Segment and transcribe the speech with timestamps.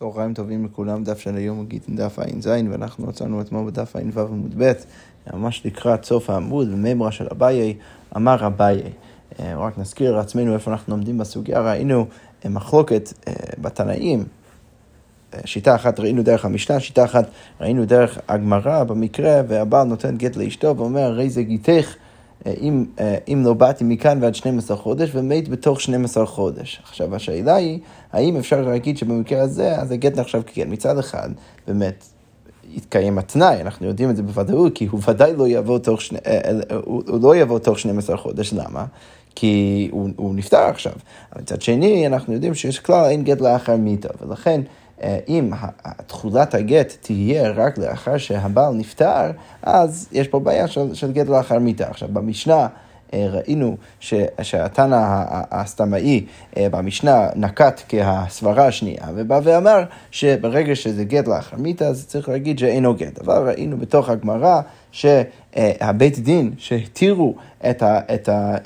[0.00, 4.20] צהריים טובים לכולם, דף של היום הוא גיטין דף ע"ז, ואנחנו מצאנו אתמול בדף ע"ו
[4.20, 4.72] עמוד ב',
[5.34, 7.76] ממש לקראת סוף העמוד, ומימרה של אביי,
[8.16, 8.82] אמר אביי.
[9.40, 12.06] אה, רק נזכיר לעצמנו איפה אנחנו לומדים בסוגיה, ראינו
[12.44, 14.24] אה, מחלוקת אה, בתנאים,
[15.44, 17.30] שיטה אחת ראינו דרך המשנה, שיטה אחת
[17.60, 21.94] ראינו דרך הגמרא במקרה, והבעל נותן גט לאשתו ואומר, הרי זה גיתך.
[22.46, 22.84] אם,
[23.28, 26.80] אם לא באתי מכאן ועד 12 חודש ומת בתוך 12 חודש.
[26.82, 27.78] עכשיו השאלה היא,
[28.12, 30.66] האם אפשר להגיד שבמקרה הזה, אז הגט נחשב כגט.
[30.66, 31.30] מצד אחד,
[31.68, 32.04] באמת,
[32.74, 36.18] יתקיים התנאי, אנחנו יודעים את זה בוודאות, כי הוא ודאי לא יבוא תוך, שני,
[36.84, 38.84] הוא, הוא לא יבוא תוך 12 חודש, למה?
[39.34, 40.92] כי הוא, הוא נפטר עכשיו.
[41.38, 44.60] מצד שני, אנחנו יודעים שיש כלל אין גט לאחר מיתה, ולכן
[45.28, 45.50] אם
[46.06, 49.30] תכולת הגט תהיה רק לאחר שהבעל נפטר,
[49.62, 51.88] אז יש פה בעיה של, של גט לאחר מיתה.
[51.88, 52.66] עכשיו, במשנה...
[53.14, 53.76] אה, ראינו
[54.42, 56.26] שהתנא הסתמאי
[56.56, 62.58] אה, במשנה נקט כהסברה השנייה, ובא ואמר שברגע שזה גט לאחר מיתה, אז צריך להגיד
[62.58, 63.18] שאינו גט.
[63.18, 64.60] אבל ראינו בתוך הגמרא
[64.92, 67.34] שהבית דין שהתירו
[67.70, 68.56] את, ה, את, ה,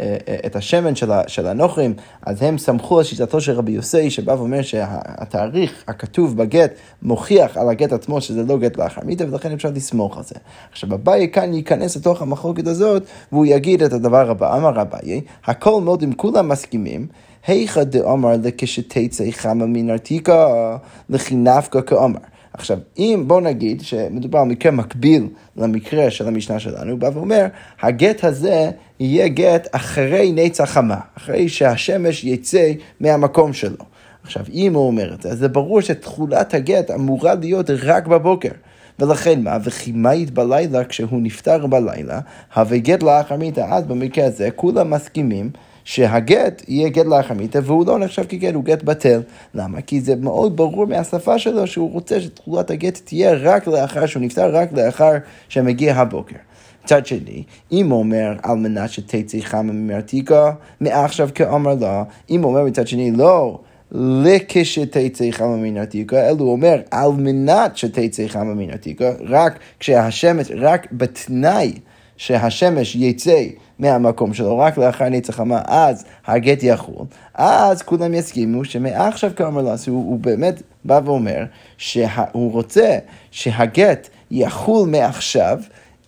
[0.46, 4.32] את השמן של, ה, של הנוכרים, אז הם סמכו על שיטתו של רבי יוסי, שבא
[4.32, 9.70] ואומר שהתאריך הכתוב בגט מוכיח על הגט עצמו שזה לא גט לאחר מיתה, ולכן אפשר
[9.74, 10.34] לסמוך על זה.
[10.72, 13.02] עכשיו, אביי כאן ייכנס לתוך המחלוקת הזאת,
[13.32, 17.06] והוא יגיד את הדבר הבא, אמר אביי, הכל מאוד אם כולם מסכימים,
[17.46, 20.76] היכא דאמר לכשתצא חמה מן עתיקה,
[21.08, 22.18] לכי נפקא כאמר.
[22.54, 27.46] עכשיו, אם בוא נגיד שמדובר על מקרה מקביל למקרה של המשנה שלנו, הוא בא ואומר,
[27.82, 33.84] הגט הזה יהיה גט אחרי נצח חמה, אחרי שהשמש יצא מהמקום שלו.
[34.22, 38.52] עכשיו, אם הוא אומר את זה, אז זה ברור שתכולת הגט אמורה להיות רק בבוקר.
[38.98, 39.58] ולכן מה?
[39.64, 42.20] וחימאית בלילה, כשהוא נפטר בלילה,
[42.54, 45.50] הווה גט לאחר מיתה, אז במקרה הזה כולם מסכימים
[45.84, 49.22] שהגט יהיה גט לאחר והוא לא נחשב כגט, הוא גט בטל.
[49.54, 49.80] למה?
[49.80, 54.56] כי זה מאוד ברור מהשפה שלו שהוא רוצה שתכולת הגט תהיה רק לאחר שהוא נפטר,
[54.56, 55.12] רק לאחר
[55.48, 56.36] שמגיע הבוקר.
[56.84, 62.64] מצד שני, אם אומר על מנת שתצא חמה ממרתיקה, מעכשיו כאמר לה, אם הוא אומר
[62.64, 63.58] מצד שני לא,
[63.92, 70.50] לכשתצא חמה מן עתיקה, אלא הוא אומר על מנת שתצא חמה מן עתיקה, רק כשהשמש,
[70.56, 71.72] רק בתנאי
[72.16, 73.42] שהשמש יצא
[73.78, 79.90] מהמקום שלו, רק לאחר נצח חמה, אז הגט יחול, אז כולם יסכימו שמעכשיו כאמר לעשו,
[79.90, 81.44] הוא, הוא באמת בא ואומר
[81.78, 82.98] שהוא רוצה
[83.30, 85.58] שהגט יחול מעכשיו,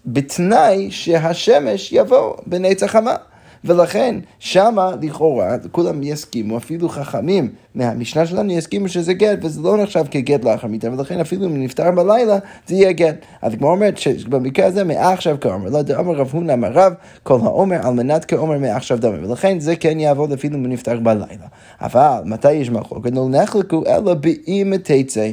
[0.07, 3.15] בתנאי שהשמש יבוא בנצח חמה.
[3.65, 10.05] ולכן שמה לכאורה כולם יסכימו, אפילו חכמים מהמשנה שלנו יסכימו שזה גט, וזה לא נחשב
[10.11, 13.17] כגט לאחר מיתה, ולכן אפילו אם נפטר בלילה זה יהיה גט.
[13.43, 17.87] אז כמו אומרת שבמקרה הזה מעכשיו כאומר, לא דאמר רב הונא אמר רב, כל האומר
[17.87, 21.47] על מנת כאומר מעכשיו דומה, ולכן זה כן יעבוד אפילו אם נפטר בלילה.
[21.81, 23.11] אבל מתי יש מחלוקת?
[23.15, 25.29] לא נחלקו אלא באם תצא.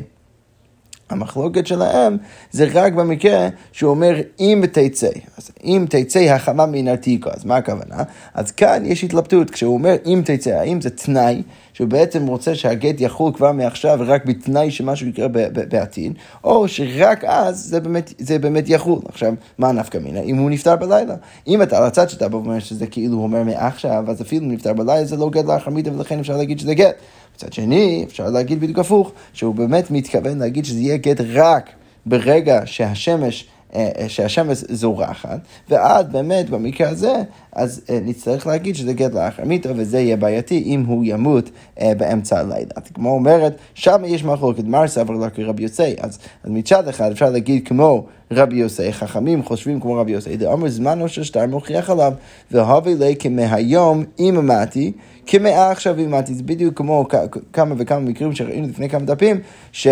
[1.14, 2.18] המחלוקת שלהם
[2.52, 5.10] זה רק במקרה שהוא אומר אם תצא.
[5.38, 8.04] אז אם תצא החמה מן עתיקה, אז מה הכוונה?
[8.34, 11.42] אז כאן יש התלבטות, כשהוא אומר אם תצא, האם זה תנאי
[11.74, 16.14] שהוא בעצם רוצה שהגט יחול כבר מעכשיו רק בתנאי שמשהו יקרה בעתיד,
[16.44, 19.00] או שרק אז זה באמת, זה באמת יחול.
[19.06, 20.20] עכשיו, מה נפקא מינה?
[20.20, 21.16] אם הוא נפטר בלילה.
[21.48, 25.18] אם אתה על הצד שאתה אומר שזה כאילו אומר מעכשיו, אז אפילו נפטר בלילה זה
[25.18, 26.96] לא גט לאחר מידה ולכן אפשר להגיד שזה גט.
[27.36, 31.70] מצד שני, אפשר להגיד בדיוק הפוך, שהוא באמת מתכוון להגיד שזה יהיה גט רק
[32.06, 33.48] ברגע שהשמש...
[33.76, 35.40] אה, אה, שהשמש זורחת,
[35.70, 37.14] ואז באמת במקרה הזה,
[37.52, 41.50] אז אה, נצטרך להגיד שזה גט לאחר מיתו, וזה יהיה בעייתי אם הוא ימות
[41.98, 42.72] באמצע הלילה.
[42.94, 47.30] כמו אומרת, שם יש מחלוקת מר סבר לה כרבי יוסי, אז, אז מצד אחד אפשר
[47.30, 52.14] להגיד כמו רבי יוסי, חכמים חושבים כמו רבי יוסי, דאמר זמנו של שטר מוכיח עליו,
[52.52, 54.92] והווי לי כמהיום אם אמרתי,
[55.26, 57.06] כמאה עכשיו אימתי, זה בדיוק כמו
[57.54, 59.40] כמה וכמה מקרים שראינו לפני כמה דפים,
[59.72, 59.88] ש...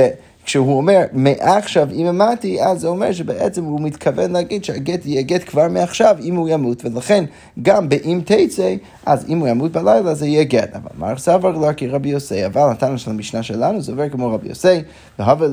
[0.45, 5.49] כשהוא אומר מעכשיו אם אמרתי, אז זה אומר שבעצם הוא מתכוון להגיד שהגט יהיה גט
[5.49, 7.25] כבר מעכשיו אם הוא ימות, ולכן
[7.61, 8.75] גם באם תצא,
[9.05, 10.75] אז אם הוא ימות בלילה זה יהיה גט.
[10.75, 14.49] אבל מר סבר לה כרבי יוסי, אבל נתנו של המשנה שלנו זה עובר כמו רבי
[14.49, 14.81] יוסי,
[15.19, 15.47] והווה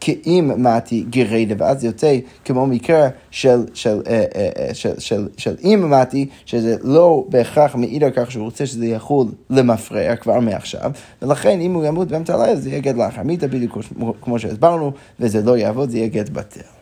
[0.00, 5.28] כאם מתי גרדה, ואז זה יוצא כמו מקרה של, של, אה, אה, אה, של, של,
[5.36, 10.40] של אם מתי, שזה לא בהכרח מעיד על כך שהוא רוצה שזה יחול למפרע כבר
[10.40, 10.90] מעכשיו,
[11.22, 13.78] ולכן אם הוא ימות באמצע הלילה זה יהיה גט לאחר מיתה, בדיוק
[14.22, 16.80] כמו שהסברנו, וזה לא יעבוד, זה יהיה גט בטל.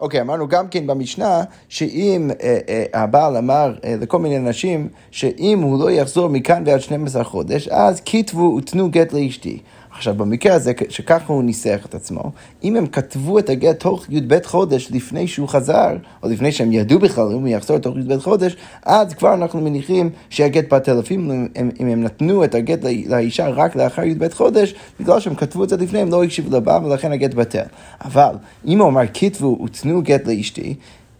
[0.00, 4.88] אוקיי, okay, אמרנו גם כן במשנה, שאם אה, אה, הבעל אמר אה, לכל מיני נשים,
[5.10, 9.58] שאם הוא לא יחזור מכאן ועד 12 חודש, אז כתבו ותנו גט לאשתי.
[9.98, 12.22] עכשיו, במקרה הזה, שככה הוא ניסח את עצמו,
[12.64, 16.98] אם הם כתבו את הגט תוך י"ב חודש לפני שהוא חזר, או לפני שהם ידעו
[16.98, 21.00] בכלל אם הוא יחזור תוך י"ב חודש, אז כבר אנחנו מניחים שהגט בטל.
[21.00, 21.48] אפילו אם,
[21.80, 25.76] אם הם נתנו את הגט לאישה רק לאחר י"ב חודש, בגלל שהם כתבו את זה
[25.76, 27.66] לפני, הם לא הקשיבו לבעל ולכן הגט בטל.
[28.04, 28.34] אבל
[28.66, 30.74] אם הוא אמר כתבו ותנו גט לאשתי,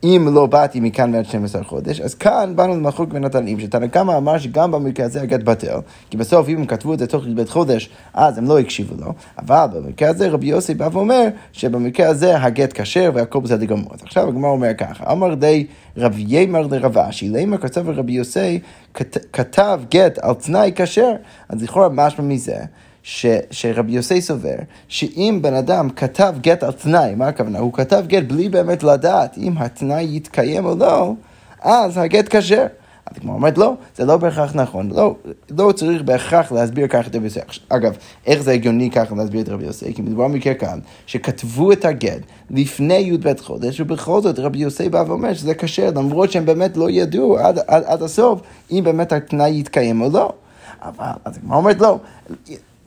[0.05, 4.39] אם לא באתי מכאן ועד 12 חודש, אז כאן באנו למחוק התנאים, שתנא קמא אמר
[4.39, 5.79] שגם במקרה הזה הגט בטל,
[6.11, 9.13] כי בסוף אם הם כתבו את זה תוך בית חודש, אז הם לא הקשיבו לו,
[9.39, 13.95] אבל במקרה הזה רבי יוסי בא ואומר שבמקרה הזה הגט כשר והכל בסדר גמור.
[13.95, 15.67] אז עכשיו הגמר אומר ככה, אמר די
[15.97, 18.61] רבי ימר לרב אשי, למה כתב רבי יוסי
[19.33, 21.13] כתב גט על תנאי כשר,
[21.49, 22.57] אז לכאורה משמע מזה.
[23.11, 24.55] ש, שרבי יוסי סובר,
[24.89, 27.59] שאם בן אדם כתב גט על תנאי, מה הכוונה?
[27.59, 31.13] הוא כתב גט בלי באמת לדעת אם התנאי יתקיים או לא,
[31.61, 32.67] אז הגט כשר.
[33.07, 35.15] אז כמו אומרת, לא, זה לא בהכרח נכון, לא,
[35.51, 37.41] לא צריך בהכרח להסביר ככה את רבי יוסי.
[37.69, 37.97] אגב,
[38.27, 39.95] איך זה הגיוני ככה להסביר את רבי יוסי?
[39.95, 42.21] כי מדובר במקרה כאן, שכתבו את הגט
[42.51, 46.91] לפני י"ב חודש, ובכל זאת רבי יוסי בא ואומר שזה כשר, למרות שהם באמת לא
[46.91, 48.41] ידעו עד, עד, עד הסוף
[48.71, 50.33] אם באמת התנאי יתקיים או לא.
[50.83, 51.99] אבל, אז הגמרא אומרת, לא,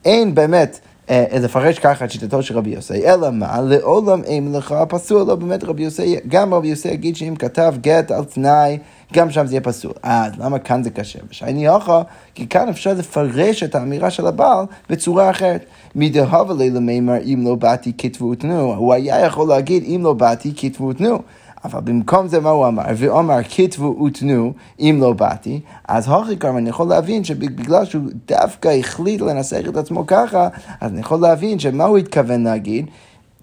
[0.05, 3.61] אין באמת אה, לפרש ככה את שיטתו של רבי יוסי, אלא מה?
[3.61, 8.11] לעולם אין לך פסול, לא באמת רבי יוסי, גם רבי יוסי יגיד שאם כתב גט
[8.11, 8.77] על תנאי,
[9.13, 9.91] גם שם זה יהיה פסול.
[10.03, 11.19] אז למה כאן זה קשה?
[11.29, 12.01] ושייני הוכה,
[12.35, 15.65] כי כאן אפשר לפרש את האמירה של הבעל בצורה אחרת.
[15.95, 20.53] מדהבה לילה מימר אם לא באתי כתבו ותנו, הוא היה יכול להגיד אם לא באתי
[20.55, 21.19] כתבו ותנו.
[21.65, 22.83] אבל במקום זה מה הוא אמר?
[22.97, 28.69] ואומר כתבו ותנו אם לא באתי, אז הוכי כמה אני יכול להבין שבגלל שהוא דווקא
[28.69, 30.47] החליט לנסח את עצמו ככה,
[30.81, 32.85] אז אני יכול להבין שמה הוא התכוון להגיד?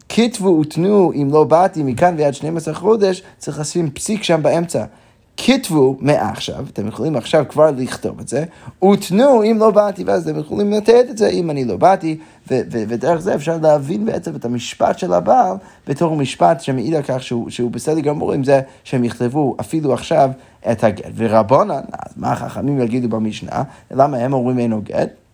[0.08, 4.84] כתבו ותנו אם לא באתי מכאן ועד 12 חודש, צריך לשים פסיק שם באמצע.
[5.40, 8.44] כתבו מעכשיו, אתם יכולים עכשיו כבר לכתוב את זה,
[8.92, 12.18] ותנו אם לא באתי, ואז אתם יכולים לתת את זה אם אני לא באתי,
[12.48, 15.56] ודרך זה אפשר להבין בעצם את המשפט של הבעל
[15.86, 20.30] בתור משפט שמעיד על כך שהוא, שהוא בסדר גמור עם זה שהם יכתבו אפילו עכשיו
[20.70, 21.04] את הגט.
[21.16, 23.62] ורבונן, אז מה החכמים יגידו במשנה?
[23.90, 25.27] למה הם אומרים אינו גט?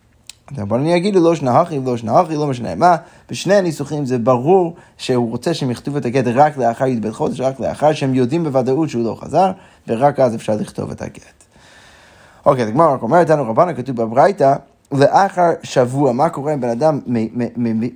[0.62, 2.96] אבל אני אגיד לא שנהכי, לא שנהכי, לא משנה מה,
[3.31, 7.61] בשני הניסוחים זה ברור שהוא רוצה שהם יכתבו את הגט רק לאחר י"ב חודש, רק
[7.61, 9.50] לאחר שהם יודעים בוודאות שהוא לא חזר,
[9.88, 11.44] ורק אז אפשר לכתוב את הגט.
[12.46, 14.55] אוקיי, הגמרא רק אומרת לנו רבנה, כתוב בברייתא,
[14.93, 17.00] לאחר שבוע, מה קורה אם בן אדם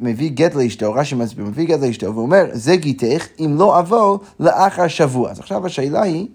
[0.01, 4.89] מביא גט לאשתו, רש"י מסביר, מביא גט לאשתו, ואומר, זה גיתך אם לא אבוא לאחר
[4.89, 5.31] שבוע.
[5.31, 6.27] אז עכשיו השאלה היא,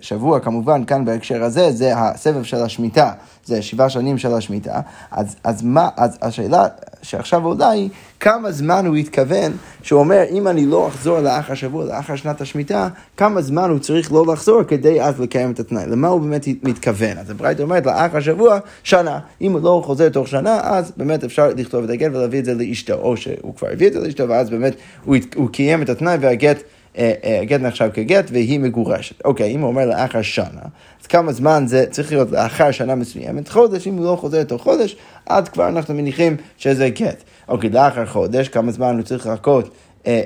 [0.00, 3.12] שבוע כמובן כאן בהקשר הזה, זה הסבב של השמיטה,
[3.44, 4.80] זה שבעה שנים של השמיטה,
[5.10, 6.66] אז, אז מה, אז השאלה
[7.02, 7.88] שעכשיו עולה היא,
[8.20, 9.52] כמה זמן הוא התכוון,
[9.82, 14.12] שהוא אומר, אם אני לא אחזור לאחר שבוע, לאחר שנת השמיטה, כמה זמן הוא צריך
[14.12, 17.18] לא לחזור כדי אז לקיים את התנאי, למה הוא באמת מתכוון?
[17.18, 21.48] אז הברית אומרת, לאחר שבוע, שנה, אם הוא לא חוזר תוך שנה, אז באמת אפשר
[21.56, 24.50] לכתוב את הגט ולהביא את זה לאשתו, או שהוא כבר הביא את זה לאשתו, ואז
[24.50, 24.74] באמת
[25.04, 26.62] הוא, הוא קיים את התנאי והגט
[26.98, 29.24] אה, אה, גט נחשב כגט והיא מגורשת.
[29.24, 30.62] אוקיי, אם הוא אומר לאחר שנה,
[31.00, 33.48] אז כמה זמן זה צריך להיות לאחר שנה מסוימת?
[33.48, 34.96] חודש, אם הוא לא חוזר תוך חודש,
[35.26, 37.22] אז כבר אנחנו מניחים שזה גט.
[37.48, 39.70] אוקיי, לאחר חודש, כמה זמן הוא צריך לחכות,
[40.06, 40.22] אה,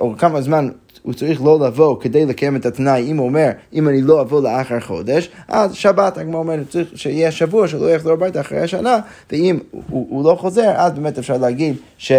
[0.00, 0.68] או כמה זמן
[1.02, 4.42] הוא צריך לא לבוא כדי לקיים את התנאי, אם הוא אומר, אם אני לא אבוא
[4.42, 8.98] לאחר חודש, אז שבת, הגמרא אומרת, צריך שיהיה שבוע שלא יחזור הביתה אחרי השנה,
[9.32, 12.12] ואם הוא, הוא לא חוזר, אז באמת אפשר להגיד ש...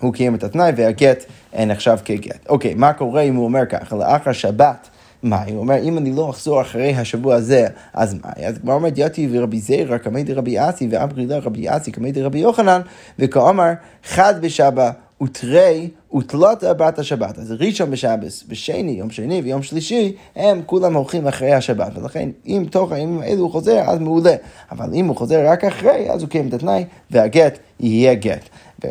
[0.00, 1.24] הוא קיים את התנאי והגט
[1.58, 2.48] נחשב כגט.
[2.48, 4.88] אוקיי, מה קורה אם הוא אומר ככה, לאחר שבת?
[5.22, 5.42] מה?
[5.48, 8.30] הוא אומר, אם אני לא אחזור אחרי השבוע הזה, אז מה?
[8.46, 12.38] אז כבר אומרת, יתי ורבי זירא, קמי דרבי אסי, ואמרי לה רבי אסי, קמי דרבי
[12.38, 12.80] יוחנן,
[13.18, 13.70] וכאומר,
[14.04, 14.90] חד בשבא
[15.22, 17.38] ותרי ותלת בת השבת.
[17.38, 21.92] אז ראשון בשבס, בשני, יום שני ויום שלישי, הם כולם הולכים אחרי השבת.
[21.94, 24.34] ולכן, אם תוך הימים האלו הוא חוזר, אז מעולה.
[24.70, 28.48] אבל אם הוא חוזר רק אחרי, אז הוא קיים את התנאי, והגט יהיה גט.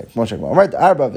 [0.09, 1.07] וכמו שכבר אומרת, ארבע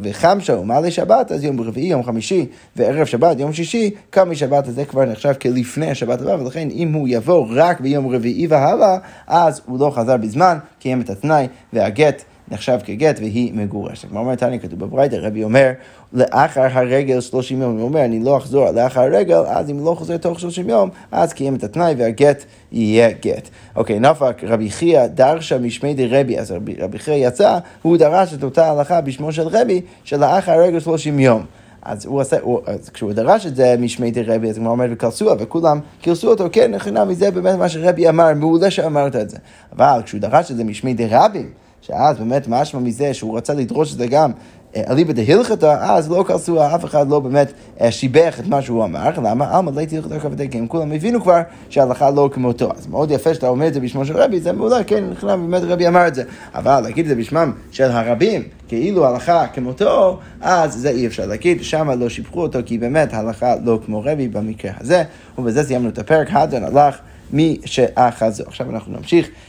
[0.00, 4.74] וחמשה ומעלה שבת, אז יום רביעי, יום חמישי וערב שבת, יום שישי, קם משבת, אז
[4.74, 9.60] זה כבר נחשב כלפני השבת הבאה, ולכן אם הוא יבוא רק ביום רביעי והלאה, אז
[9.66, 14.08] הוא לא חזר בזמן, קיים את התנאי, והגט נחשב כגט והיא מגורשת.
[14.08, 15.70] כמו אומר תניא, כתוב בברייתא, רבי אומר,
[16.12, 20.16] לאחר הרגל 30 יום, הוא אומר, אני לא אחזור לאחר הרגל, אז אם לא חוזר
[20.16, 23.48] תוך 30 יום, אז קיים את התנאי והגט יהיה גט.
[23.76, 28.42] אוקיי, נפק רבי חייא דרשה משמי דרבי, אז רבי, רבי חייא יצא, הוא דרש את
[28.42, 31.42] אותה הלכה בשמו של רבי, שלאחר הרגל 30 יום.
[31.82, 35.34] אז הוא עשה, הוא, אז כשהוא דרש את זה משמי דרבי, אז הוא אומר וקרסוה,
[35.38, 39.36] וכולם קרסו אותו, כן, נכונה מזה באמת מה שרבי אמר, מעולה שאמרת את זה.
[39.76, 41.50] אבל כשהוא דרש את זה משמי דרבים,
[41.82, 44.30] שאז באמת משמע מזה שהוא רצה לדרוש את זה גם
[44.76, 47.52] אליבא דהלכתא, אז לא כעסו, אף אחד לא באמת
[47.90, 49.56] שיבח את מה שהוא אמר, למה?
[49.56, 52.70] עלמא ליתי הלכתא כבדי, כי הם כולם הבינו כבר שההלכה לא כמותו.
[52.76, 55.62] אז מאוד יפה שאתה אומר את זה בשמו של רבי, זה מעולה, כן, נכנע, באמת
[55.62, 56.22] רבי אמר את זה.
[56.54, 61.62] אבל להגיד את זה בשמם של הרבים, כאילו הלכה כמותו, אז זה אי אפשר להגיד,
[61.62, 65.02] שמה לא שיבחו אותו, כי באמת ההלכה לא כמו רבי במקרה הזה.
[65.38, 66.98] ובזה סיימנו את הפרק, הדון הלך
[67.32, 68.44] מי שאחזו.
[68.46, 69.47] עכשיו אנחנו נמשיך אה, אה,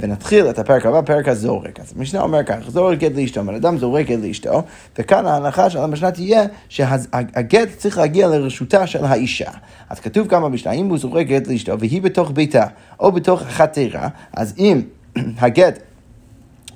[0.00, 1.80] ונתחיל את הפרק הבא, פרק הזורק.
[1.80, 4.62] אז המשנה אומר כך, זורק גט לאשתו, בן אדם זורק גט לאשתו,
[4.98, 9.50] וכאן ההנחה של המשנה תהיה שהגט צריך להגיע לרשותה של האישה.
[9.90, 12.66] אז כתוב כמה במשנה, אם הוא זורק גט לאשתו והיא בתוך ביתה
[13.00, 14.82] או בתוך החתירה, אז אם
[15.38, 15.78] הגט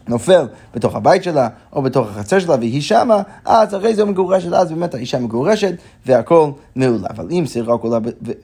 [0.09, 4.73] נופל בתוך הבית שלה או בתוך החצר שלה והיא שמה, אז אחרי זה מגורשת, אז
[4.73, 5.75] באמת האישה מגורשת
[6.07, 7.09] והכל מעולה.
[7.11, 7.45] אבל אם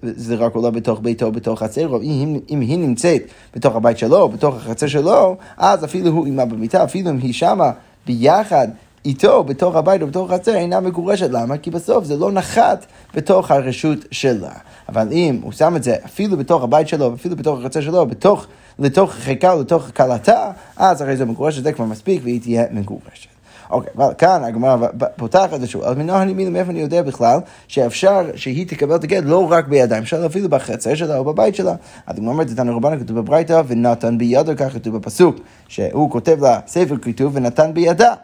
[0.02, 3.22] זה רק עולה, בתוך ביתו בתוך חצר, או אם, אם היא נמצאת
[3.56, 7.70] בתוך הבית שלו בתוך החצר שלו, אז אפילו הוא עימה במיטה, אפילו אם היא שמה
[8.06, 8.68] ביחד
[9.04, 11.28] איתו בתוך הבית או בתוך החצר אינה מגורשת.
[11.30, 11.58] למה?
[11.58, 14.52] כי בסוף זה לא נחת בתוך הרשות שלה.
[14.88, 18.46] אבל אם הוא שם את זה אפילו בתוך הבית שלו, אפילו בתוך החצר שלו, בתוך,
[18.78, 23.34] לתוך חיקה לתוך כלתה, אז הרי זה מגורשת, זה כבר מספיק והיא תהיה מגורשת.
[23.70, 24.76] אוקיי, אבל כאן הגמרא
[25.16, 29.68] פותחת ושואלת, מנוהל ימין, מאיפה אני יודע בכלל שאפשר שהיא תקבל את הגט לא רק
[29.68, 31.74] בידיים שלה, אפילו בחצר שלה או בבית שלה.
[32.06, 35.36] אז הגמרא אומרת, תנו רבנה כתוב בברייתא, ונתן בידו, כך כתוב בפסוק,
[35.68, 38.14] שהוא כותב לה ספר כתוב ונתן בידה.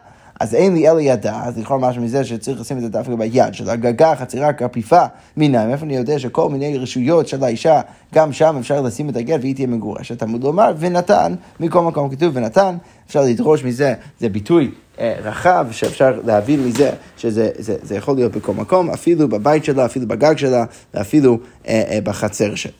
[0.41, 3.53] אז אין לי אלא ידה, אז לכאורה משהו מזה שצריך לשים את זה דווקא ביד
[3.53, 5.05] של הגגה, חצירה, כרפיפה,
[5.37, 5.69] מיניים.
[5.69, 7.81] איפה אני יודע שכל מיני רשויות של האישה,
[8.13, 10.19] גם שם אפשר לשים את הגט והיא תהיה מגורשת.
[10.19, 12.75] תלמוד לומר, ונתן, מכל מקום כתוב ונתן,
[13.11, 18.31] אפשר לדרוש מזה, זה ביטוי אה, רחב שאפשר להבין מזה שזה זה, זה יכול להיות
[18.31, 22.71] בכל מקום, אפילו בבית שלה, אפילו בגג שלה, ואפילו אה, אה, בחצר שלה.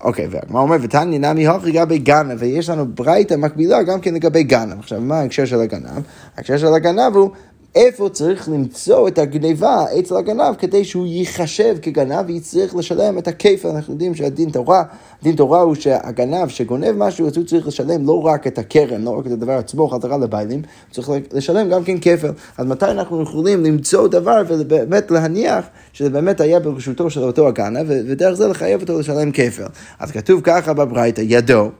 [0.00, 4.42] אוקיי, והגמרא אומר, ותניא נמי הוכי לגבי גנב, ויש לנו ברייתא מקבילה גם כן לגבי
[4.42, 4.78] גנב.
[4.78, 6.02] עכשיו, מה ההקשר של הגנב?
[6.36, 7.30] ההקשר של הגנב הוא
[7.74, 13.66] איפה צריך למצוא את הגניבה אצל הגנב כדי שהוא ייחשב כגנב ויצטרך לשלם את הכיף.
[13.66, 14.82] אנחנו יודעים שהדין תורה,
[15.22, 19.18] דין תורה הוא שהגנב שגונב משהו, אז הוא צריך לשלם לא רק את הקרן, לא
[19.18, 22.30] רק את הדבר עצמו חזרה לביילים, הוא צריך לשלם גם כן כפל.
[22.58, 27.86] אז מתי אנחנו יכולים למצוא דבר ובאמת להניח שזה באמת היה ברשותו של אותו הגנב,
[27.88, 29.66] ודרך זה לחייב אותו לשלם כפל.
[29.98, 31.70] אז כתוב ככה בברייתא, ידו.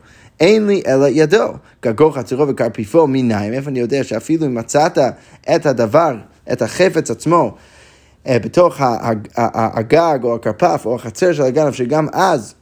[0.41, 1.53] אין לי אלא ידו.
[1.83, 3.53] גגו חצרו וקרפיפו מניים.
[3.53, 4.99] איפה אני יודע שאפילו אם מצאת
[5.55, 6.17] את הדבר,
[6.53, 7.55] את החפץ עצמו,
[8.27, 8.77] אה, בתוך
[9.37, 12.55] הגג או הכרפף או החצר של הגנב, שגם אז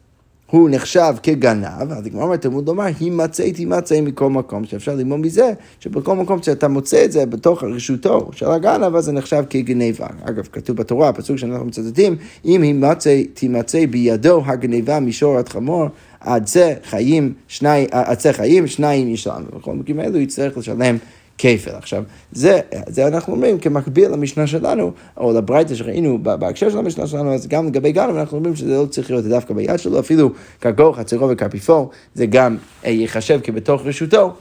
[0.53, 5.53] הוא נחשב כגנב, אז הגמרא אומרת, תלמוד לומר, הימצא תימצא מכל מקום, שאפשר ללמוד מזה,
[5.81, 10.07] שבכל מקום שאתה מוצא את זה בתוך רשותו של הגנב, אז זה נחשב כגניבה.
[10.23, 15.87] אגב, כתוב בתורה, הפסוק שאנחנו מצטטים, אם הימצא תימצא בידו הגניבה מישור עד חמור,
[16.21, 19.45] עד זה חיים, שני, עד זה חיים, שניים ישלם.
[19.57, 20.97] בכל מקרים האלו יצטרך לשלם
[21.43, 21.71] כפל.
[21.71, 27.35] עכשיו, זה, זה אנחנו אומרים כמקביל למשנה שלנו, או לברייתא שראינו בהקשר של המשנה שלנו,
[27.35, 30.31] אז גם לגבי גנב אנחנו אומרים שזה לא צריך להיות דווקא ביד שלו, אפילו
[30.61, 34.35] כגור, חצרו וכרפיפו, זה גם אה, ייחשב כבתוך רשותו,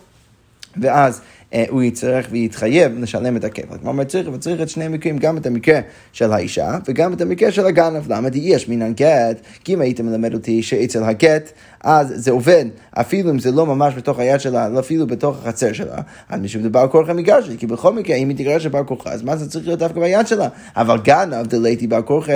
[0.82, 1.22] ואז
[1.70, 3.78] הוא יצטרך ויתחייב לשלם את הכפל.
[3.78, 5.80] כלומר, צריך, וצריך את שני המקרים, גם את המקרה
[6.14, 8.12] של האישה וגם את המקרה של הגנב.
[8.12, 9.42] למה יש מינן גט?
[9.64, 11.52] כי אם היית מלמד אותי שאצל הגט,
[11.84, 15.74] אז זה עובד, אפילו אם זה לא ממש בתוך היד שלה, לא אפילו בתוך החצר
[15.74, 15.96] שלה,
[16.30, 19.36] אז משום דבר כורחה מגרשת, כי בכל מקרה, אם היא תגרש בר כורחה, אז מה
[19.36, 20.48] זה צריך להיות דווקא ביד שלה?
[20.76, 22.34] אבל גנב דלייתי בר כורחה,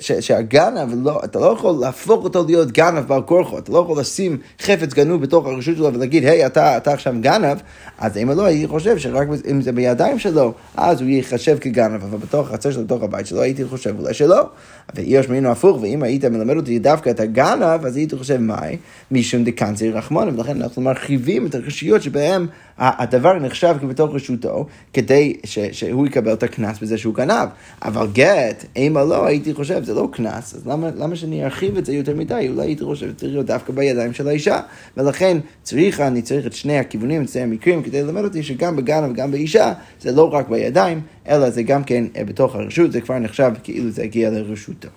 [0.00, 4.38] שהגנב, לא, אתה לא יכול להפוך אותו להיות גנב בר כורחה, אתה לא יכול לשים
[4.62, 7.58] חפץ גנוב בתוך הרשות שלו ולהגיד, היי, אתה, אתה עכשיו גנב,
[7.98, 12.18] אז אם לא, הייתי חושב שרק אם זה בידיים שלו, אז הוא ייחשב כגנב, אבל
[12.18, 14.48] בתוך החצר שלו, בתוך הבית שלו, הייתי חושב אולי שלא.
[14.94, 18.76] ואיוש מינו הפוך, ואם היית מלמד אותי דווקא את הגנב, אז הייתי חושב, מאי?
[19.10, 22.46] משום דקנצי רחמון, ולכן אנחנו מרחיבים את הרשויות שבהן
[22.80, 27.48] הדבר נחשב כבתוך רשותו, כדי ש, שהוא יקבל את הקנס בזה שהוא גנב.
[27.82, 31.86] אבל גט, אימה לא, הייתי חושב, זה לא קנס, אז למה, למה שאני ארחיב את
[31.86, 32.46] זה יותר מדי?
[32.48, 34.60] אולי הייתי חושב, צריך להיות דווקא בידיים של האישה.
[34.96, 39.10] ולכן צריך, אני צריך את שני הכיוונים, את שני המקרים, כדי ללמד אותי שגם בגנב
[39.10, 43.18] וגם באישה, זה לא רק בידיים, אלא זה גם כן אה, בתוך הרשות, זה כבר
[43.18, 44.88] נחשב כאילו זה הגיע לרשותו.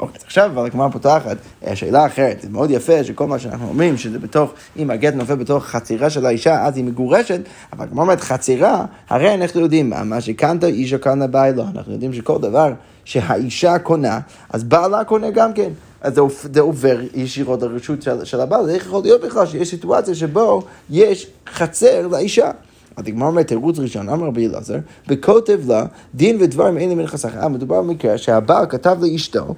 [0.00, 1.36] אוקיי, אז עכשיו הגמרא פותחת
[1.66, 5.34] אה, שאלה אחרת, זה מאוד יפה שכל מה שאנחנו אומרים, שזה בתוך, אם הגט נופל
[5.34, 7.40] בתוך חצירה של האישה, אז היא מגורשת,
[7.72, 12.38] אבל הגמרא אומרת חצירה, הרי אנחנו יודעים, מה שקנת אישה קנה ביילו, אנחנו יודעים שכל
[12.38, 12.72] דבר
[13.04, 15.70] שהאישה קונה, אז בעלה קונה גם כן.
[16.00, 16.20] אז
[16.52, 21.26] זה עובר ישירות לרשות של, של הבעל, איך יכול להיות בכלל שיש סיטואציה שבו יש
[21.52, 22.50] חצר לאישה?
[22.96, 27.36] הגמרא אומר תירוץ ראשון, אמר רבי אלעזר, וכותב לה דין ודברים אין לי מנכסייך.
[27.36, 29.54] אה, מדובר במקרה שהבעל כתב לאשתו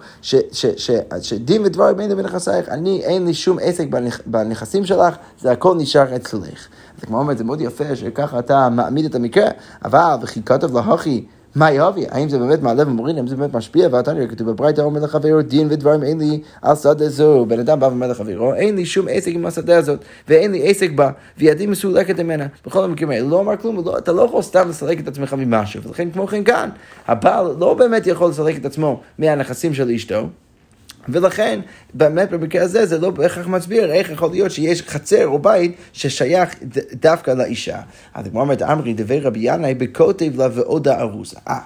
[1.20, 3.86] שדין ודברים אין לי מנכסייך, אני אין לי שום עסק
[4.26, 6.68] בנכסים שלך, זה הכל נשאר אצלך.
[6.98, 9.48] אז הגמרא אומרת, זה מאוד יפה שככה אתה מעמיד את המקרה,
[9.84, 11.24] אבל וכי כתב לה הכי
[11.54, 12.04] מה יהובי?
[12.10, 13.16] האם זה באמת מעלה ומוריד?
[13.16, 13.88] האם זה באמת משפיע?
[13.92, 17.46] ועתניא כתוב בברייתא אומר לחברו דין ודברים אין לי על שדה זו.
[17.46, 20.90] בן אדם בא ואומר לחברו אין לי שום עסק עם השדה הזאת ואין לי עסק
[20.90, 22.46] בה וידי מסולקת ממנה.
[22.66, 25.82] בכל המקרים האלה לא אמר כלום, לא, אתה לא יכול סתם לסלק את עצמך ממשהו
[25.82, 26.68] ולכן כמו כן כאן
[27.06, 30.28] הבעל לא באמת יכול לסלק את עצמו מהנכסים של אשתו
[31.08, 31.60] ולכן,
[31.94, 36.54] באמת במקרה הזה זה לא בהכרח מסביר איך יכול להיות שיש חצר או בית ששייך
[36.92, 37.78] דווקא לאישה.
[38.14, 41.38] אז כמו אומרת, אמרי דבי רבי ינאי בכותב לה ועודה ארוסה.
[41.48, 41.58] אה,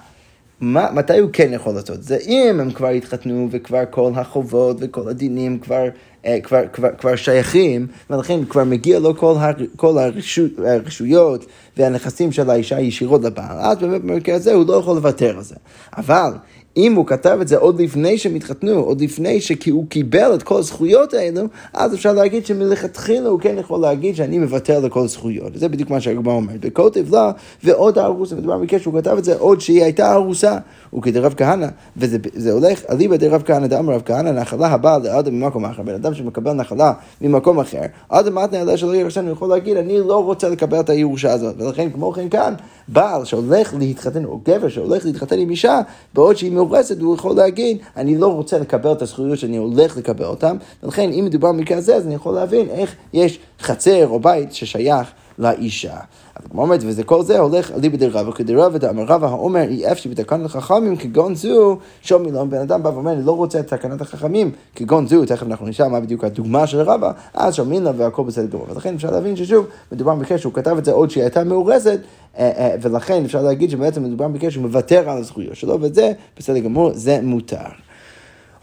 [0.93, 2.03] מתי הוא כן יכול לעשות?
[2.03, 5.83] זה אם הם כבר התחתנו וכבר כל החובות וכל הדינים כבר,
[6.25, 11.45] אה, כבר, כבר, כבר שייכים, ולכן כבר מגיע לו כל, הר, כל הרשות, הרשויות
[11.77, 13.57] והנכסים של האישה ישירות לבעל.
[13.59, 15.55] אז באמת במקרה הזה הוא לא יכול לוותר על זה.
[15.97, 16.31] אבל
[16.77, 20.57] אם הוא כתב את זה עוד לפני שהם התחתנו, עוד לפני שהוא קיבל את כל
[20.57, 21.41] הזכויות האלו,
[21.73, 25.51] אז אפשר להגיד שמלכתחילה הוא כן יכול להגיד שאני מוותר לכל הזכויות.
[25.55, 26.59] זה בדיוק מה שהגמרא אומרת.
[26.61, 27.31] וכותב לה,
[27.63, 30.57] ועוד הארוסה, מדובר במקרה שהוא כתב את זה עוד שהיא הייתה ארוסה.
[30.97, 35.83] וכדרב כהנא, וזה הולך אליבא דרב כהנא דאמר רב כהנא, נחלה הבאה לאדם ממקום אחר.
[35.83, 40.23] בן אדם שמקבל נחלה ממקום אחר, אדם מתנה אליה שלא ירשנו, יכול להגיד, אני לא
[40.23, 41.55] רוצה לקבל את הירושה הזאת.
[41.57, 42.53] ולכן, כמו כן כאן,
[42.87, 45.81] בעל שהולך להתחתן, או גבר שהולך להתחתן עם אישה,
[46.13, 50.25] בעוד שהיא מאורסת, הוא יכול להגיד, אני לא רוצה לקבל את הזכויות שאני הולך לקבל
[50.25, 54.53] אותן, ולכן אם מדובר במקרה הזה, אז אני יכול להבין איך יש חצר או בית
[54.53, 55.97] ששייך לאישה.
[56.35, 60.09] אז כמו אומרת, וזה כל זה הולך אליבא דרבא, כדרבא דאמר רבא האומר אי אפשי
[60.09, 64.01] בתקנת החכמים כגון זו, שומי לו, בן אדם בא ואומר, אני לא רוצה את תקנת
[64.01, 68.23] החכמים כגון זו, תכף אנחנו נשאל מה בדיוק הדוגמה של רבא, אז שומעים לה והכל
[68.23, 68.65] בסדר גמור.
[68.69, 71.99] ולכן אפשר להבין ששוב, מדובר במקרה שהוא כתב את זה עוד שהיא הייתה מאורסת,
[72.37, 76.59] אה, אה, ולכן אפשר להגיד שבעצם מדובר במקרה שהוא מוותר על הזכויות שלו, וזה בסדר
[76.59, 77.83] גמור, זה מותר.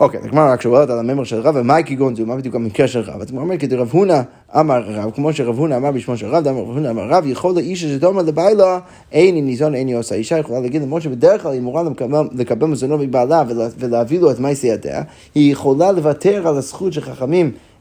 [0.01, 3.01] אוקיי, הגמרא רק שואלת על הממר של רב, ומה כגון זה, מה בדיוק המקרה של
[3.01, 3.21] רב?
[3.21, 4.21] אז הגמרא אומרת, כדי רב הונא
[4.61, 7.55] אמר רב, כמו שרב הונא אמר בשמו של רב, אמר רב הונא אמר רב, יכול
[7.55, 8.79] לאישה שדומה לבעלה,
[9.13, 10.15] איני ניזון, איני עושה.
[10.15, 11.83] אישה יכולה להגיד למרות שבדרך כלל היא אמורה
[12.33, 13.45] לקבל מזונו מבעלה
[13.79, 15.03] ולהביא לו את מייסי ידיה,
[15.35, 17.01] היא יכולה לוותר על הזכות של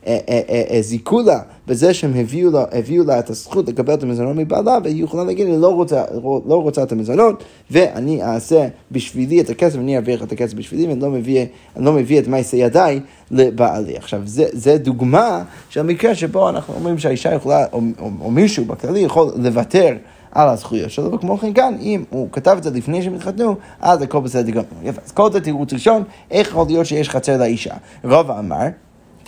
[0.07, 4.03] אה, אה, אה, זיכו לה בזה שהם הביאו לה, הביאו לה את הזכות לקבל את
[4.03, 9.41] המזונות מבעלה, והיא יכולה להגיד, אני לא רוצה, לא רוצה את המזונות, ואני אעשה בשבילי
[9.41, 11.45] את הכסף, אני אעביר את הכסף בשבילי, ואני לא מביא,
[11.77, 12.99] לא מביא את מעשה ידיי
[13.31, 13.97] לבעלי.
[13.97, 18.65] עכשיו, זה, זה דוגמה של מקרה שבו אנחנו אומרים שהאישה יכולה, או, או, או מישהו
[18.65, 19.95] בכללי יכול לוותר.
[20.31, 24.01] על הזכויות שלו, וכמו כן כאן, אם הוא כתב את זה לפני שהם התחתנו, אז
[24.01, 24.65] הכל בסדר גמור.
[24.83, 27.73] יפה, אז כל זה תירוץ ראשון, איך יכול להיות שיש חצר לאישה?
[28.03, 28.67] רוב אמר,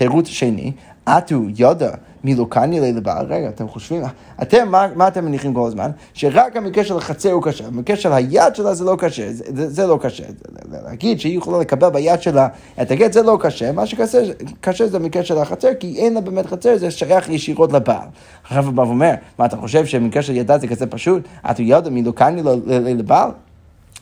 [0.01, 0.71] תירוץ שני,
[1.05, 1.91] אטו ידע
[2.23, 4.01] מלוקני לבעל, רגע, אתם חושבים,
[4.41, 5.91] אתם, מה, מה אתם מניחים כל הזמן?
[6.13, 9.69] שרק המקרה של החצר הוא קשה, המקרה של היד שלה זה לא קשה, זה, זה,
[9.69, 10.23] זה לא קשה.
[10.83, 12.47] להגיד שהיא יכולה לקבל ביד שלה
[12.81, 16.45] את הגט זה לא קשה, מה שקשה זה המקרה של החצר, כי אין לה באמת
[16.45, 18.07] חצר, זה שייך ישירות לבעל.
[18.43, 21.23] עכשיו הוא בא ואומר, מה אתה חושב שהמקרה של ידה זה כזה פשוט?
[21.51, 23.29] אטו ידע מלוקני לבעל?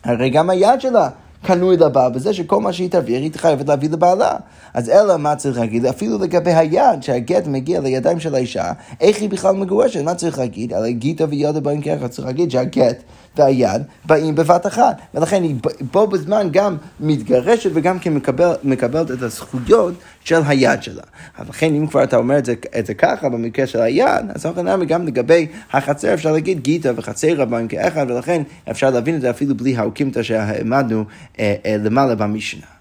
[0.04, 1.10] הרי גם היד שלה
[1.44, 4.36] קנוי לבעל, בזה שכל מה שהיא תעביר, היא חייבת להביא לבעלה.
[4.74, 5.86] אז אלא מה צריך להגיד?
[5.86, 8.72] אפילו לגבי היד, שהגט מגיע לידיים של האישה,
[9.02, 10.02] איך היא בכלל מגורשת?
[10.02, 10.74] מה צריך להגיד?
[10.74, 13.04] על הגיטה וידה בהם ככה, צריך להגיד שהגט
[13.38, 15.02] והיד באים בבת אחת.
[15.14, 15.56] ולכן היא
[15.94, 21.04] בו בזמן גם מתגרשת וגם כן מקבל, מקבלת את הזכויות של היד שלה.
[21.38, 24.46] אז לכן אם כבר אתה אומר את זה, את זה ככה במקרה של היד, אז
[24.46, 29.22] אנחנו נראה גם לגבי החצר אפשר להגיד גיטה וחצר באים כאחד, ולכן אפשר להבין את
[29.22, 31.04] זה אפילו בלי האוקימתא שהעמדנו
[31.40, 32.79] אה, אה, למעלה במשנה.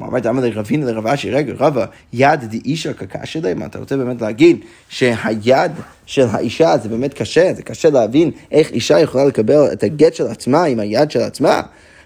[0.00, 4.64] אומרת, אמר לרבינה לרב אשי, רגע, רבא, יד דאישה כקשה להם, אתה רוצה באמת להגיד
[4.88, 5.72] שהיד
[6.06, 10.26] של האישה זה באמת קשה, זה קשה להבין איך אישה יכולה לקבל את הגט של
[10.26, 11.62] עצמה עם היד של עצמה?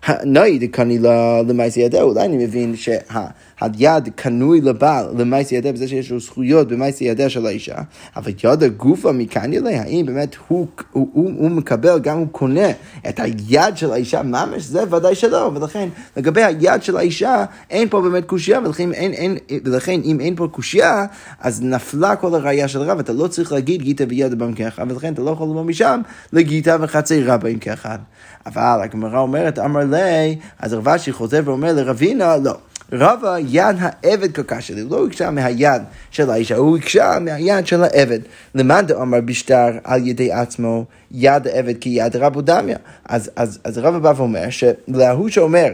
[0.09, 0.99] נאי דקני
[1.49, 7.05] למעשה ידיה, אולי אני מבין שהיד קנוי לבעל למעשה ידיה בזה שיש לו זכויות במעשה
[7.05, 7.77] ידיה של האישה,
[8.17, 10.67] אבל יד הגופה מכאן אליה, האם באמת הוא,
[11.51, 12.69] מקבל, גם הוא קונה
[13.09, 14.23] את היד של האישה?
[14.23, 18.61] ממש, זה ודאי שלא, ולכן לגבי היד של האישה אין פה באמת קושייה,
[19.65, 21.07] ולכן אם אין פה קושייה,
[21.41, 25.13] אז נפלה כל הראייה של רב, אתה לא צריך להגיד גיטה ויד במקרה אחד, ולכן
[25.13, 26.01] אתה לא יכול לבוא משם
[26.33, 27.99] לגיטה וחצי רבה במקרה אחד.
[28.47, 32.55] אבל הגמרא אומרת, אמר לי, אז רב אשי חוזר ואומר לרבינה, לא.
[32.93, 37.83] רבה יד העבד קקשה לי, הוא לא הקשה מהיד של האישה, הוא הקשה מהיד של
[37.83, 38.19] העבד.
[38.55, 42.77] למאן דאמר בשטר על ידי עצמו יד העבד כיד רבו דמיה.
[43.05, 45.73] אז, אז, אז רבא בא ואומר שלהוא שאומר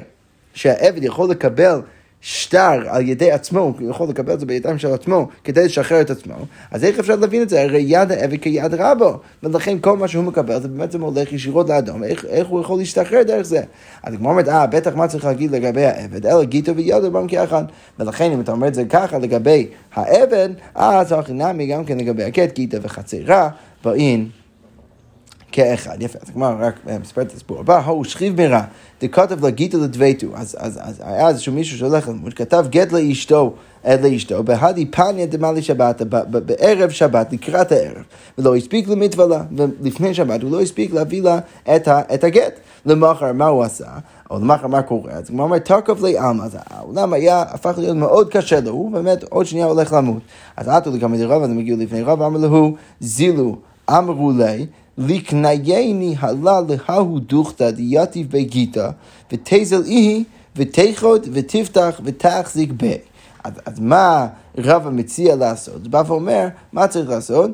[0.54, 1.80] שהעבד יכול לקבל
[2.28, 6.10] שטר על ידי עצמו, הוא יכול לקבל את זה בידיים של עצמו כדי לשחרר את
[6.10, 6.34] עצמו,
[6.70, 7.62] אז איך אפשר להבין את זה?
[7.62, 12.04] הרי יד העבד כיד רבו, ולכן כל מה שהוא מקבל זה בעצם הולך ישירות לאדום,
[12.04, 13.62] איך, איך הוא יכול להשתחרר דרך זה?
[14.02, 17.64] אז הגמרא אומרת, אה, בטח מה צריך להגיד לגבי העבד, אלא גיטו וידו בנק יחד,
[17.98, 22.24] ולכן אם אתה אומר את זה ככה לגבי העבד, אז הכי נמי גם כן לגבי
[22.24, 23.48] הגט, גיטו וחצירה,
[23.84, 24.28] באים
[25.56, 26.02] כאחד.
[26.02, 28.62] יפה, אז הגמרא רק אה, מספרת את הסיפור הבא, הוא שכיב מרע,
[29.02, 30.26] דכתב לגיטה לדבייתו.
[30.34, 33.52] אז, אז, היה איזשהו מישהו שהולך, הוא כתב גט לאשתו,
[33.86, 36.02] אה, לאשתו, בהדי פניה דמלי שבת,
[36.46, 38.02] בערב שבת, לקראת הערב,
[38.38, 41.38] ולא הספיק למצווה לה, ולפני שבת הוא לא הספיק להביא לה
[41.74, 42.60] את, הגט.
[42.86, 43.86] למחר, מה הוא עשה?
[44.30, 45.12] או למחר מה קורה?
[45.12, 48.90] אז הוא אומר, תקף לי עלמא, אז העולם היה, הפך להיות מאוד קשה לו, הוא
[48.90, 50.22] באמת עוד שנייה הולך למות.
[50.56, 53.56] אז עטו לכמה דרב, אז הם הגיעו לפני רב, אמר לו, זילו,
[53.90, 54.66] אמרו לי,
[54.98, 58.90] לקנייני הלה להוא דוכתא דיתיב בגיתא,
[59.32, 60.24] ותזל איהי,
[60.56, 62.94] ותיכוד, ותפתח, ותחזיק ב.
[63.44, 64.26] אז, אז מה
[64.58, 65.88] רבא מציע לעשות?
[65.88, 67.50] בא ואומר, מה צריך לעשות?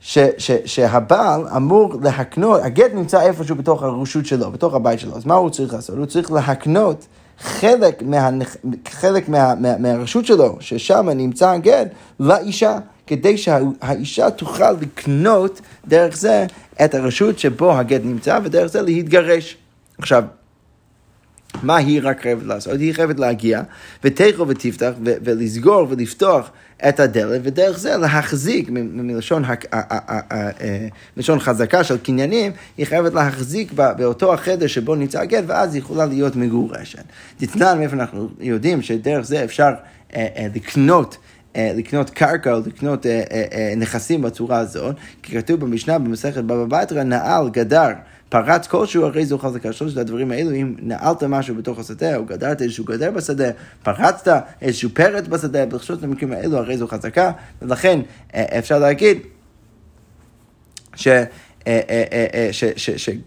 [0.00, 5.26] ש, ש, שהבעל אמור להקנות, הגט נמצא איפשהו בתוך הרשות שלו, בתוך הבית שלו, אז
[5.26, 5.96] מה הוא צריך לעשות?
[5.96, 7.06] הוא צריך להקנות
[7.38, 8.30] חלק, מה,
[8.88, 11.88] חלק מה, מה, מהרשות שלו, ששם נמצא הגט,
[12.20, 12.78] לאישה.
[13.08, 16.46] כדי שהאישה תוכל לקנות דרך זה
[16.84, 19.56] את הרשות שבו הגט נמצא, ודרך זה להתגרש.
[19.98, 20.24] עכשיו,
[21.62, 22.80] מה היא רק חייבת לעשות?
[22.80, 23.62] היא חייבת להגיע,
[24.04, 26.50] ותכו ותפתח, ולסגור ולפתוח
[26.88, 29.44] את הדלת, ודרך זה להחזיק, מלשון
[31.16, 36.06] מלשון חזקה של קניינים, היא חייבת להחזיק באותו החדר שבו נמצא הגט, ואז היא יכולה
[36.06, 37.04] להיות מגורשת.
[37.36, 39.70] תתנן מאיפה אנחנו יודעים שדרך זה אפשר
[40.14, 45.60] אה, אה, לקנות אה, לקנות קרקע או לקנות אה, אה, נכסים בצורה הזאת, כי כתוב
[45.60, 47.88] במשנה במסכת בבא בתרא, נעל, גדר.
[48.28, 49.72] פרץ כלשהו, הרי זו חזקה.
[49.72, 53.50] שלושת הדברים האלו, אם נעלת משהו בתוך השדה, או גדרת איזשהו גדר בשדה,
[53.82, 57.30] פרצת איזשהו פרץ בשדה, בשלושת המקרים האלו, הרי זו חזקה,
[57.62, 58.00] ולכן
[58.34, 59.18] אפשר להגיד
[60.96, 61.08] ש,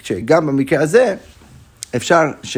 [0.03, 1.15] שגם במקרה הזה
[1.95, 2.57] אפשר ש...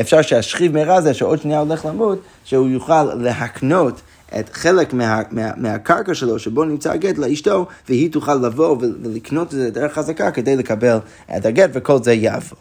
[0.00, 4.00] אפשר שהשכיב מרע הזה, שעוד שנייה הולך למות, שהוא יוכל להקנות
[4.38, 9.58] את חלק מה, מה, מהקרקע שלו, שבו נמצא הגט לאשתו, והיא תוכל לבוא ולקנות את
[9.58, 10.98] זה דרך חזקה כדי לקבל
[11.36, 12.58] את הגט, וכל זה יעבור.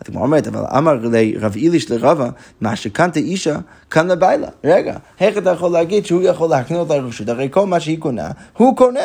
[0.00, 2.28] אז כמו אומרת, אבל אמר לרב איליש לרבה,
[2.60, 3.58] מה שקנת אישה,
[3.90, 4.48] כאן לבילה.
[4.64, 7.28] רגע, איך אתה יכול להגיד שהוא יכול להקנות לרשות?
[7.28, 9.00] הרי כל מה שהיא קונה, הוא קונה.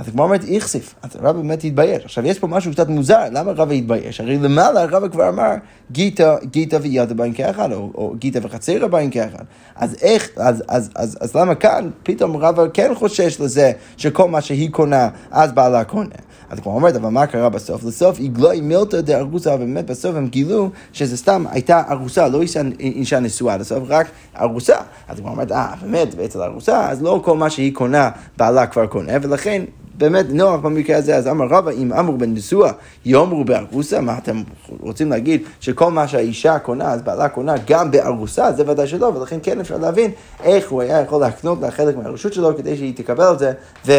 [0.00, 2.04] אז הגמרא אומרת איכסיף, אז הרב באמת התבייש.
[2.04, 4.20] עכשיו יש פה משהו קצת מוזר, למה רבא התבייש?
[4.20, 5.54] הרי למעלה רבא כבר אמר
[5.92, 9.44] גיטה, גיטה וידה באים כאחד, או, או גיטה וחצירה באים כאחד.
[9.76, 14.40] אז איך, אז, אז, אז, אז למה כאן פתאום רבא כן חושש לזה שכל מה
[14.40, 16.14] שהיא קונה, אז בעלה קונה.
[16.50, 17.84] אז הגמרא אומרת, אבל מה קרה בסוף?
[17.84, 22.42] לסוף יגלוי מילתא דארוסה, ובאמת בסוף הם גילו שזה סתם הייתה ארוסה, לא
[22.80, 24.06] אישה נשואה, לסוף רק
[24.40, 24.76] ארוסה.
[25.08, 28.86] אז הגמרא אומרת, אה, באמת, ואצל ארוסה, אז לא כל מה שהיא קונה, בעלה כבר
[28.86, 29.62] קונה, ולכן
[30.00, 32.72] באמת נוח במקרה הזה, אז אמר רבא, אם אמרו בנשואה,
[33.04, 34.42] יאמרו בארוסה, מה אתם
[34.80, 39.38] רוצים להגיד שכל מה שהאישה קונה, אז בעלה קונה גם בארוסה, זה ודאי שלא, ולכן
[39.42, 40.10] כן אפשר להבין
[40.42, 43.52] איך הוא היה יכול להקנות לה חלק מהרשות שלו כדי שהיא תקבל את זה,
[43.86, 43.92] ו...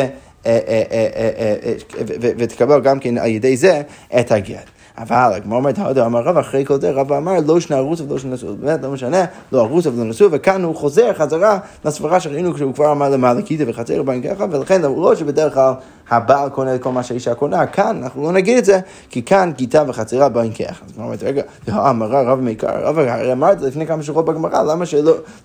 [2.20, 3.82] ותקבל גם כן על ידי זה
[4.20, 4.81] את הגט.
[4.98, 8.18] אבל הגמרא אומרת, הודו אמר רב, אחרי כל זה רב אמר, לא שני ארוס ולא
[8.18, 8.56] שני נשוא.
[8.60, 12.92] באמת, לא משנה, לא ארוס ולא נשוא, וכאן הוא חוזר חזרה לסברה שראינו כשהוא כבר
[12.92, 15.74] אמר למעלה קיטה וחצר בהם ככה, ולכן למרות שבדרך כלל
[16.10, 19.52] הבעל קונה את כל מה שהאישה קונה, כאן אנחנו לא נגיד את זה, כי כאן
[19.56, 20.86] גיטה וחצרה באים ככה.
[20.86, 24.26] אז הוא אומר, רגע, אמרה רב מעיקר, רב הרי אמר את זה לפני כמה שורות
[24.26, 24.64] בגמרא,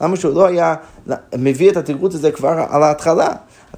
[0.00, 0.74] למה שהוא לא היה
[1.38, 3.28] מביא את התירוץ הזה כבר על ההתחלה?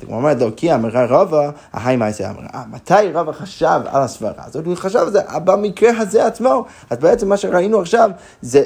[0.02, 4.02] אז הוא אומר לו, כי אמרה רבא, ההי מייסה אמרה, אה, מתי רבא חשב על
[4.02, 4.66] הסברה הזאת?
[4.66, 6.64] הוא חשב על זה במקרה הזה עצמו.
[6.90, 8.10] אז בעצם מה שראינו עכשיו
[8.42, 8.62] זה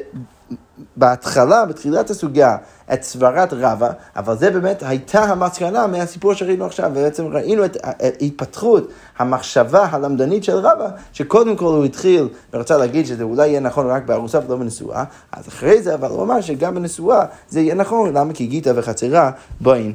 [0.97, 2.57] בהתחלה, בתחילת הסוגיה,
[2.93, 7.77] את סברת רבא, אבל זה באמת הייתה המסקנה מהסיפור שראינו עכשיו, ובעצם ראינו את
[8.21, 13.87] התפתחות המחשבה הלמדנית של רבא, שקודם כל הוא התחיל ורצה להגיד שזה אולי יהיה נכון
[13.87, 18.13] רק בארוסה ולא בנשואה, אז אחרי זה, אבל הוא אמר שגם בנשואה זה יהיה נכון,
[18.13, 18.33] למה?
[18.33, 19.93] כי גיטה וחצרה בואים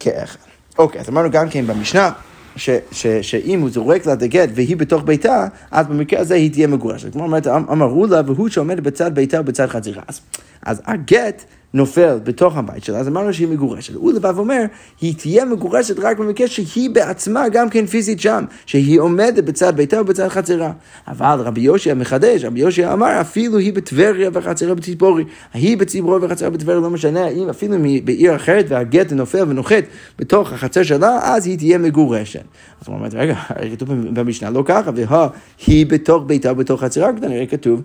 [0.00, 0.55] כאחד.
[0.78, 2.10] אוקיי, אז אמרנו גם כן במשנה,
[2.56, 6.52] ש, ש, שאם הוא זורק לה את הגט והיא בתוך ביתה, אז במקרה הזה היא
[6.52, 7.12] תהיה מגורשת.
[7.12, 10.02] כמו אומרת, אמ, אמרו לה, והוא שעומד בצד ביתה ובצד חזירה.
[10.08, 10.20] אז,
[10.62, 11.44] אז הגט
[11.76, 13.94] נופל בתוך הבית שלה, אז אמרנו שהיא מגורשת.
[13.94, 14.64] הוא לבב אומר,
[15.00, 20.00] היא תהיה מגורשת רק במקרה שהיא בעצמה גם כן פיזית שם, שהיא עומדת בצד ביתה
[20.00, 20.72] ובצד חצרה.
[21.08, 25.24] אבל רבי יושע מחדש, רבי יושע אמר, אפילו היא בטבריה וחצרה בציפורי.
[25.54, 29.84] היא בציפורי וחצרה בטבריה, לא משנה, אם אפילו בעיר אחרת והגט נופל ונוחת
[30.18, 32.44] בתוך החצר שלה, אז היא תהיה מגורשת.
[32.80, 33.34] אז הוא אומר, רגע,
[33.72, 37.82] כתוב במשנה לא ככה, והיא בתוך ביתה ובתוך חצרה, כנראה כתוב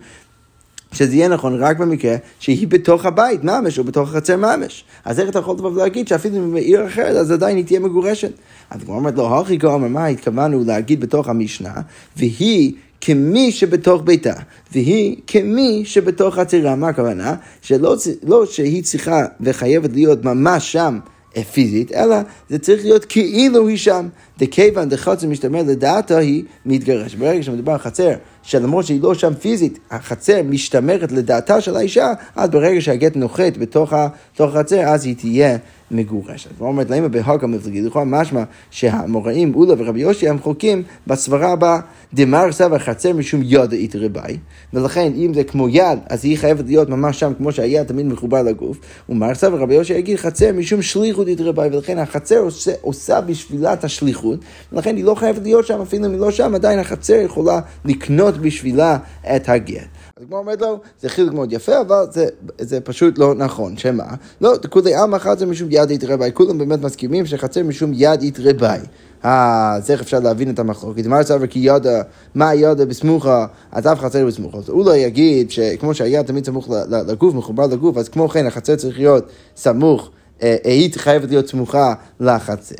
[0.91, 4.83] שזה יהיה נכון רק במקרה שהיא בתוך הבית ממש, או בתוך החצר ממש.
[5.05, 8.31] אז איך אתה יכול לבוא ולהגיד שאפילו אם בעיר אחרת, אז עדיין היא תהיה מגורשת.
[8.69, 11.73] אז הוא אומרת לו, הכי אומר, מה התכוונו להגיד בתוך המשנה,
[12.17, 14.33] והיא כמי שבתוך ביתה,
[14.71, 16.75] והיא כמי שבתוך חצרה.
[16.75, 17.35] מה הכוונה?
[17.61, 20.99] שלא לא שהיא צריכה וחייבת להיות ממש שם.
[21.37, 22.15] אה, פיזית, אלא
[22.49, 24.07] זה צריך להיות כאילו היא שם.
[24.41, 27.17] דכיוון דחצר משתמר לדעתה היא מתגרשת.
[27.17, 28.11] ברגע שמדובר על חצר,
[28.43, 33.93] שלמרות שהיא לא שם פיזית, החצר משתמרת לדעתה של האישה, אז ברגע שהגט נוחת בתוך
[34.39, 35.57] החצר, אז היא תהיה
[35.91, 36.49] מגורשת.
[36.51, 37.81] זאת אומרת, למה בהאקה מפלגי?
[37.81, 41.79] לכאורה משמע שהאמוראים, אולה ורבי יושי הם חוקים בסברה הבאה,
[42.13, 44.37] דמר סבא חצר משום יד יתרבי,
[44.73, 48.41] ולכן אם זה כמו יד, אז היא חייבת להיות ממש שם, כמו שהיד תמיד מחובר
[48.41, 48.77] לגוף,
[49.09, 53.83] ומר סבא רבי יושי יגיד חצר משום שליחות יתרבי, ולכן החצר עושה, עושה בשבילה את
[53.83, 54.30] השליחות,
[54.71, 58.37] ולכן היא לא חייבת להיות שם, אפילו אם היא לא שם, עדיין החצר יכולה לקנות
[58.37, 58.97] בשבילה
[59.35, 59.87] את הגט.
[60.17, 62.25] אז כמו אומרת לו, זה חילוק מאוד יפה, אבל זה,
[62.59, 63.77] זה פשוט לא נכון.
[63.77, 64.03] שמה?
[64.41, 66.29] לא, כולי עלמא חצר משום יד יתרבי.
[66.33, 68.65] כולם באמת מסכימים שחצר משום יד יתרבי.
[69.25, 71.05] אה, אז איך אפשר להבין את המחלוקת?
[71.05, 72.01] מה סבר כי ידה,
[72.35, 74.57] מה ידה בסמוכה, אז אף חצר בסמוכה.
[74.57, 76.69] אז הוא לא יגיד שכמו שהיד תמיד סמוך
[77.07, 80.09] לגוף, מחובר לגוף, אז כמו כן החצר צריך להיות סמוך.
[80.43, 82.75] אה, היא חייבת להיות סמוכה לחצר,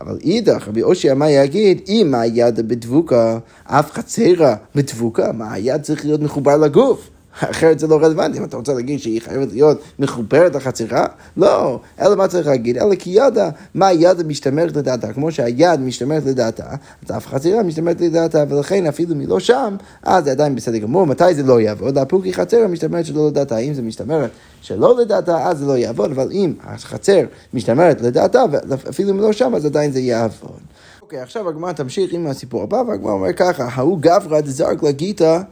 [0.00, 6.04] אבל אידך, רבי אושי מה יגיד, אם היד בדבוקה, אף חצרה בדבוקה, מה היד צריך
[6.04, 7.10] להיות מחובר לגוף?
[7.40, 8.38] אחרת זה לא רלוונטי.
[8.38, 11.80] אם אתה רוצה להגיד שהיא חייבת להיות מחוברת לחצירה, לא.
[12.00, 12.78] אלא מה צריך להגיד?
[12.78, 15.12] אלא כי ידה, מה ידה משתמרת לדעתה?
[15.12, 16.64] כמו שהיד משתמרת לדעתה,
[17.06, 20.78] אז אף חצירה משתמרת לדעתה, ולכן אפילו אם היא לא שם, אז זה עדיין בסדר
[20.78, 21.06] גמור.
[21.06, 21.98] מתי זה לא יעבוד?
[21.98, 23.58] הפוקי חצרה משתמרת שלא לדעתה.
[23.58, 24.30] אם זה משתמרת
[24.62, 27.20] שלא לדעתה, אז זה לא יעבוד, אבל אם החצר
[27.54, 30.60] משתמרת לדעתה, ואפילו אם לא שם, אז עדיין זה יעבוד.
[31.02, 35.42] אוקיי, עכשיו הגמרא תמשיך עם הסיפור הבא, והגמרא אומר ככה, ההוא גברא דזרק לגיתא אה,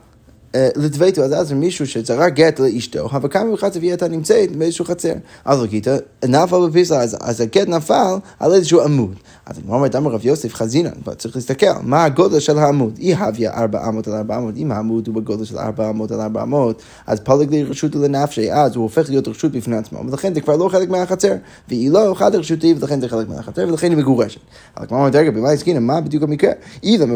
[0.76, 5.12] לדבייתו, אז אז מישהו שזרק גט לאשתו, אבל כמה מחצר והיא הייתה נמצאת באיזשהו חצר.
[5.44, 9.14] אז לגיתא, נפל בפיסה, אז הגט נפל על איזשהו עמוד.
[9.46, 12.98] אז אני אומר, אמר רב יוסף חזינן, צריך להסתכל, מה הגודל של העמוד?
[12.98, 16.20] אי הביא ארבע אמות על ארבע אמות, אם העמוד הוא בגודל של ארבע אמות על
[16.20, 20.35] ארבע אמות, אז פלג לי רשות לנפשי, אז הוא הופך להיות רשות בפני עצמו, ולכן
[20.35, 21.33] זה כבר לא חלק מהחצר,
[21.68, 24.40] והיא לא אחד רשותי, ולכן זה חלק מהחצר, ולכן היא מגורשת.
[24.76, 26.50] אבל כמו אומרת, רגע, במה הסכינה, מה בדיוק המקרה?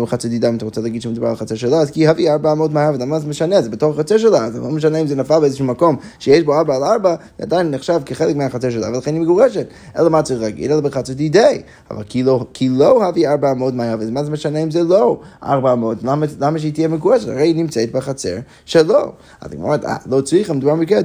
[0.03, 2.73] מחצר דידה, אם אתה רוצה להגיד שמדובר על חצר שלה, אז כי הביא ארבע אמות
[2.73, 3.62] מהעבד, מה זה משנה?
[3.62, 6.77] זה בתוך החצר שלה, זה לא משנה אם זה נפל באיזשהו מקום שיש בו ארבע
[6.77, 9.67] על ארבע, זה עדיין נחשב כחלק מהחצר שלה, ולכן היא מגורשת.
[9.99, 10.71] אלא מה צריך להגיד?
[10.71, 11.62] אלא בחצר דידי.
[11.91, 12.18] אבל כי
[12.55, 15.99] כי לא לא הביא אמות מהיו, אז מה זה משנה אם זה לא ארבע אמות?
[16.41, 17.29] למה שהיא תהיה מגורשת?
[17.29, 19.13] הרי היא נמצאת בחצר שלו.
[19.41, 21.01] אז היא אומרת, אה, לא צריך, מדובר במקרה,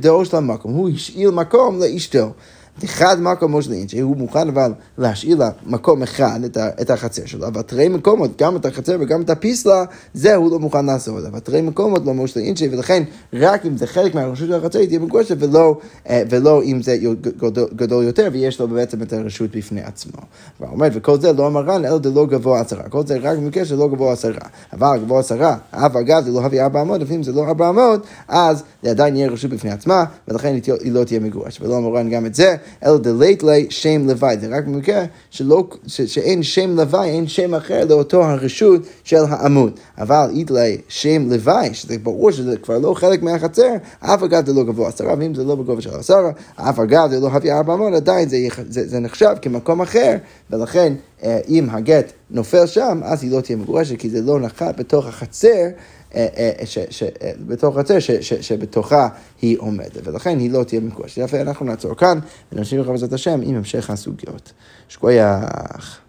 [0.00, 2.30] דאו של המקום, הוא השאיל מקום לאשתו.
[2.84, 7.62] אחד מקום מושלין, שהוא מוכן אבל להשאיר לה מקום אחד, את, את החצר שלו, אבל
[7.62, 11.60] תראי מקומות, גם את החצר וגם את הפיסלה, זה הוא לא מוכן לעשות, אבל תראי
[11.60, 15.78] מקומות לא מושלין, ולכן רק אם זה חלק מהרשות של החצר, היא תהיה מגורשת, ולא,
[16.08, 16.96] אה, ולא אם זה
[17.38, 20.20] גדול, גדול יותר, ויש לו בעצם את הרשות בפני עצמו.
[20.60, 22.82] והוא וכל זה לא מרן, אלא דלא גבוה עשרה.
[22.88, 24.32] כל זה רק במקרה שלא גבוה עשרה.
[24.72, 28.06] אבל גבוה עשרה, אף אגב, זה לא הביא ארבע אמות, לפעמים זה לא ארבע אמות,
[28.28, 31.62] אז זה עדיין יהיה רשות בפני עצמה, ולכן היא לא תהיה מגורשת.
[31.62, 32.56] ולא מרן גם את זה.
[32.84, 37.54] אלא דלית לי שם לוואי, זה רק במקרה שלא, ש, שאין שם לוואי, אין שם
[37.54, 39.72] אחר לאותו הרשות של העמוד.
[39.98, 44.64] אבל איתלי שם לוואי, שזה ברור שזה כבר לא חלק מהחצר, אף אגב זה לא
[44.64, 47.94] גבוה עשרה, ואם זה לא בגובה של עשרה, אף אגב זה לא הביא ארבע אמות,
[47.94, 48.36] עדיין זה,
[48.68, 50.16] זה, זה נחשב כמקום אחר,
[50.50, 50.92] ולכן
[51.24, 55.06] אה, אם הגט נופל שם, אז היא לא תהיה מגורשת, כי זה לא נחת בתוך
[55.06, 55.66] החצר.
[56.14, 56.52] אה, אה,
[57.22, 57.96] אה, בתוך חצר
[58.40, 59.08] שבתוכה
[59.42, 61.20] היא עומדת, ולכן היא לא תהיה מקושי.
[61.20, 62.18] יפה, אנחנו נעצור כאן,
[62.52, 64.52] ונמשיך לך בעזרת השם עם המשך הסוגיות.
[64.88, 66.01] שכוייח.